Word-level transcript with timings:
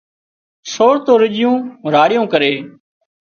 سور 0.73 0.95
تو 1.05 1.13
رُڄيون 1.21 1.59
راڙيون 1.93 2.25
ڪري 2.33 2.53